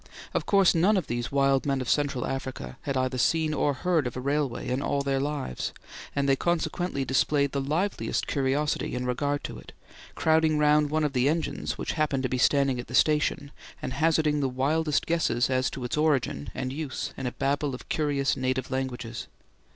[0.33, 4.07] Of course none of these wild men of Central Africa had either seen or heard
[4.07, 5.73] of a railway in all their lives,
[6.15, 9.73] and they consequently displayed the liveliest curiosity in regard to it,
[10.15, 13.93] crowding round one of the engines which happened to be standing at the station, and
[13.93, 18.35] hazarding the wildest guesses as to its origin and use in a babel of curious
[18.35, 19.27] native languages.